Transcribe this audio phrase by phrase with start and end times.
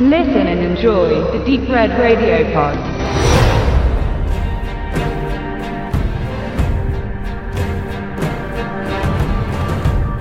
[0.00, 2.78] Listen and enjoy the Deep Red Radio Pod.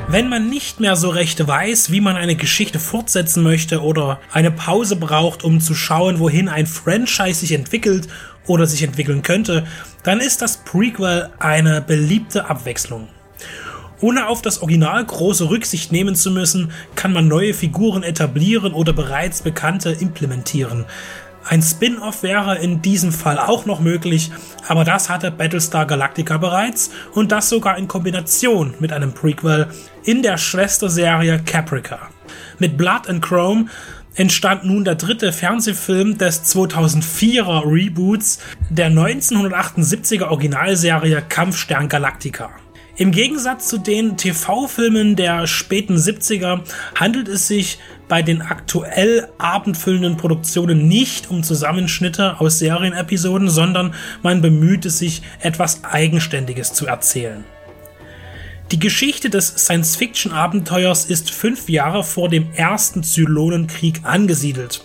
[0.07, 4.50] Wenn man nicht mehr so recht weiß, wie man eine Geschichte fortsetzen möchte oder eine
[4.50, 8.07] Pause braucht, um zu schauen, wohin ein Franchise sich entwickelt
[8.48, 9.68] oder sich entwickeln könnte,
[10.02, 13.09] dann ist das Prequel eine beliebte Abwechslung.
[14.00, 18.93] Ohne auf das Original große Rücksicht nehmen zu müssen, kann man neue Figuren etablieren oder
[18.93, 20.86] bereits bekannte implementieren.
[21.50, 24.32] Ein Spin-off wäre in diesem Fall auch noch möglich,
[24.68, 29.68] aber das hatte Battlestar Galactica bereits und das sogar in Kombination mit einem Prequel
[30.04, 32.09] in der Schwesterserie Caprica.
[32.59, 33.67] Mit Blood and Chrome
[34.16, 38.39] entstand nun der dritte Fernsehfilm des 2004er Reboots
[38.70, 42.50] der 1978er Originalserie Kampfstern Galactica.
[43.00, 46.62] Im Gegensatz zu den TV-Filmen der späten 70er
[46.95, 54.42] handelt es sich bei den aktuell abendfüllenden Produktionen nicht um Zusammenschnitte aus Serienepisoden, sondern man
[54.42, 57.44] bemüht es sich, etwas Eigenständiges zu erzählen.
[58.72, 64.84] Die Geschichte des Science-Fiction-Abenteuers ist fünf Jahre vor dem ersten Zylonenkrieg angesiedelt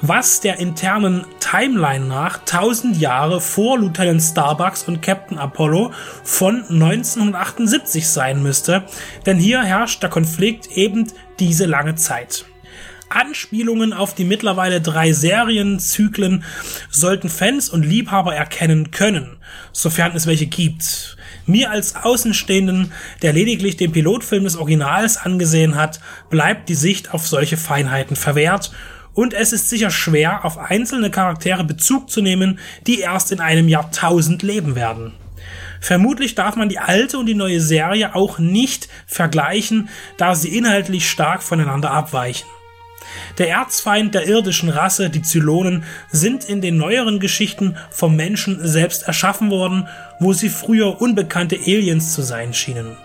[0.00, 8.06] was der internen Timeline nach 1000 Jahre vor Lieutenant Starbucks und Captain Apollo von 1978
[8.08, 8.84] sein müsste,
[9.26, 12.44] denn hier herrscht der Konflikt eben diese lange Zeit.
[13.08, 16.44] Anspielungen auf die mittlerweile drei Serienzyklen
[16.90, 19.38] sollten Fans und Liebhaber erkennen können,
[19.72, 21.16] sofern es welche gibt.
[21.46, 27.26] Mir als Außenstehenden, der lediglich den Pilotfilm des Originals angesehen hat, bleibt die Sicht auf
[27.26, 28.70] solche Feinheiten verwehrt
[29.18, 33.66] und es ist sicher schwer, auf einzelne Charaktere Bezug zu nehmen, die erst in einem
[33.68, 35.12] Jahrtausend leben werden.
[35.80, 39.88] Vermutlich darf man die alte und die neue Serie auch nicht vergleichen,
[40.18, 42.46] da sie inhaltlich stark voneinander abweichen.
[43.38, 45.82] Der Erzfeind der irdischen Rasse, die Zylonen,
[46.12, 49.88] sind in den neueren Geschichten vom Menschen selbst erschaffen worden,
[50.20, 52.96] wo sie früher unbekannte Aliens zu sein schienen.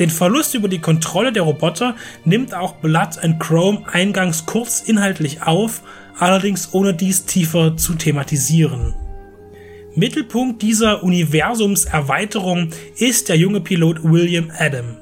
[0.00, 1.94] Den Verlust über die Kontrolle der Roboter
[2.24, 5.82] nimmt auch Blood and Chrome eingangs kurz inhaltlich auf,
[6.18, 8.94] allerdings ohne dies tiefer zu thematisieren.
[9.94, 14.96] Mittelpunkt dieser Universumserweiterung ist der junge Pilot William Adam.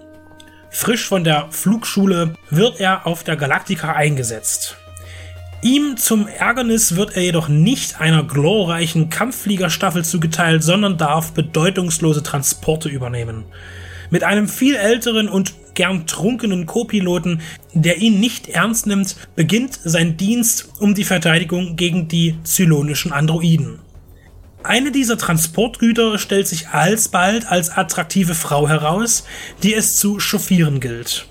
[0.71, 4.79] Frisch von der Flugschule wird er auf der Galactica eingesetzt.
[5.63, 12.89] Ihm zum Ärgernis wird er jedoch nicht einer glorreichen Kampffliegerstaffel zugeteilt, sondern darf bedeutungslose Transporte
[12.89, 13.45] übernehmen
[14.11, 17.41] mit einem viel älteren und gern trunkenen Co-Piloten,
[17.73, 23.79] der ihn nicht ernst nimmt, beginnt sein Dienst um die Verteidigung gegen die zylonischen Androiden.
[24.65, 29.25] Eine dieser Transportgüter stellt sich alsbald als attraktive Frau heraus,
[29.63, 31.27] die es zu chauffieren gilt.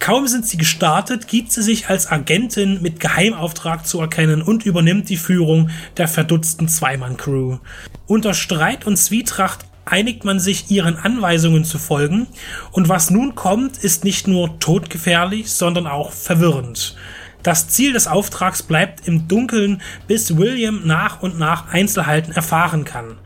[0.00, 5.08] Kaum sind sie gestartet, gibt sie sich als Agentin mit Geheimauftrag zu erkennen und übernimmt
[5.08, 7.58] die Führung der verdutzten Zweimann-Crew.
[8.06, 12.26] Unter Streit und Zwietracht einigt man sich, ihren Anweisungen zu folgen,
[12.70, 16.96] und was nun kommt, ist nicht nur todgefährlich, sondern auch verwirrend.
[17.42, 23.16] Das Ziel des Auftrags bleibt im Dunkeln, bis William nach und nach Einzelheiten erfahren kann.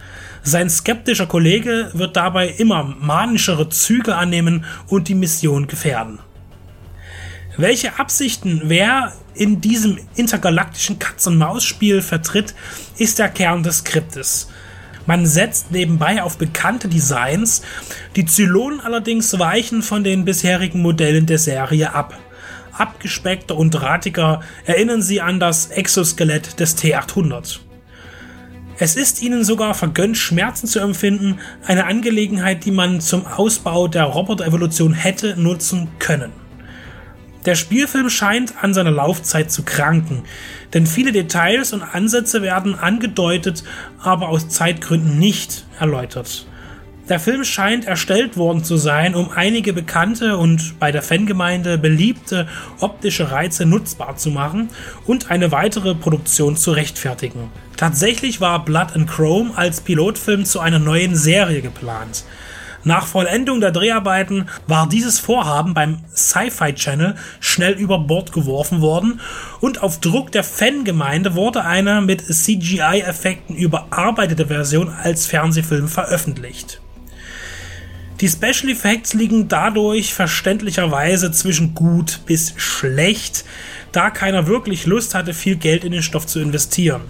[0.42, 6.18] Sein skeptischer Kollege wird dabei immer manischere Züge annehmen und die Mission gefährden.
[7.56, 12.54] Welche Absichten wer in diesem intergalaktischen Katz-und-Maus-Spiel vertritt,
[12.96, 14.48] ist der Kern des Skriptes.
[15.06, 17.62] Man setzt nebenbei auf bekannte Designs,
[18.16, 22.18] die Zylonen allerdings weichen von den bisherigen Modellen der Serie ab.
[22.72, 27.58] Abgespeckter und drahtiger erinnern sie an das Exoskelett des T800.
[28.78, 34.04] Es ist ihnen sogar vergönnt, Schmerzen zu empfinden, eine Angelegenheit, die man zum Ausbau der
[34.04, 36.41] Roboter-Evolution hätte nutzen können.
[37.44, 40.22] Der Spielfilm scheint an seiner Laufzeit zu kranken,
[40.74, 43.64] denn viele Details und Ansätze werden angedeutet,
[44.00, 46.46] aber aus Zeitgründen nicht erläutert.
[47.08, 52.46] Der Film scheint erstellt worden zu sein, um einige bekannte und bei der Fangemeinde beliebte
[52.78, 54.68] optische Reize nutzbar zu machen
[55.04, 57.50] und eine weitere Produktion zu rechtfertigen.
[57.76, 62.24] Tatsächlich war Blood and Chrome als Pilotfilm zu einer neuen Serie geplant.
[62.84, 69.20] Nach Vollendung der Dreharbeiten war dieses Vorhaben beim Sci-Fi Channel schnell über Bord geworfen worden
[69.60, 76.80] und auf Druck der Fangemeinde wurde eine mit CGI-Effekten überarbeitete Version als Fernsehfilm veröffentlicht.
[78.20, 83.44] Die Special Effects liegen dadurch verständlicherweise zwischen gut bis schlecht,
[83.92, 87.02] da keiner wirklich Lust hatte, viel Geld in den Stoff zu investieren.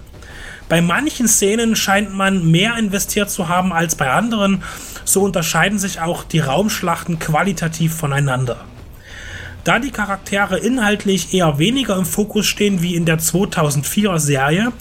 [0.69, 4.63] Bei manchen Szenen scheint man mehr investiert zu haben als bei anderen,
[5.04, 8.64] so unterscheiden sich auch die Raumschlachten qualitativ voneinander.
[9.64, 14.72] da die Charaktere inhaltlich eher weniger im Fokus stehen wie in der 2004er Serie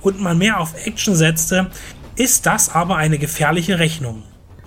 [0.00, 1.70] und man mehr auf Action setzte,
[2.16, 4.22] ist das aber eine gefährliche Rechnung.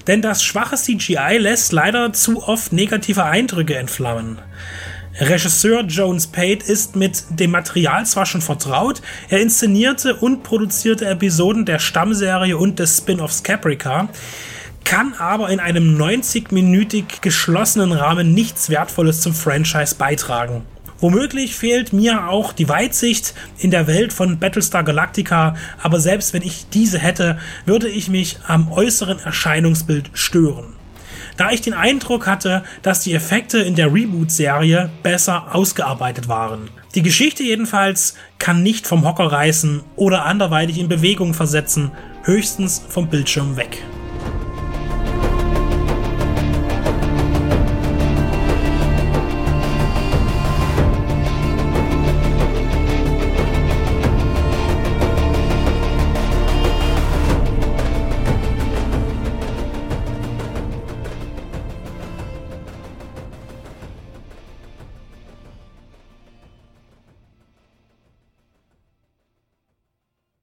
[0.07, 4.39] Denn das schwache CGI lässt leider zu oft negative Eindrücke entflammen.
[5.19, 11.65] Regisseur Jones Pate ist mit dem Material zwar schon vertraut, er inszenierte und produzierte Episoden
[11.65, 14.09] der Stammserie und des Spin-offs Caprica,
[14.83, 20.63] kann aber in einem 90-minütig geschlossenen Rahmen nichts Wertvolles zum Franchise beitragen.
[20.99, 26.43] Womöglich fehlt mir auch die Weitsicht in der Welt von Battlestar Galactica, aber selbst wenn
[26.43, 30.73] ich diese hätte, würde ich mich am äußeren Erscheinungsbild stören.
[31.35, 36.69] Da ich den Eindruck hatte, dass die Effekte in der Reboot-Serie besser ausgearbeitet waren.
[36.95, 41.91] Die Geschichte jedenfalls kann nicht vom Hocker reißen oder anderweitig in Bewegung versetzen,
[42.23, 43.83] höchstens vom Bildschirm weg.